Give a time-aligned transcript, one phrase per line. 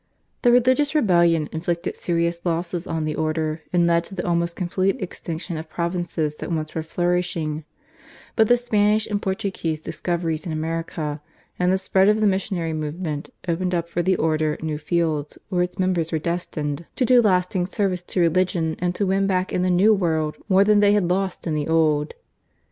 [0.41, 4.99] The religious rebellion inflicted serious losses on the order and led to the almost complete
[4.99, 7.65] extinction of provinces that once were flourishing;
[8.35, 11.21] but the Spanish and Portuguese discoveries in America
[11.59, 15.61] and the spread of the missionary movement opened up for the order new fields, where
[15.61, 19.61] its members were destined to do lasting service to religion and to win back in
[19.61, 22.15] the New World more than they had lost in the Old.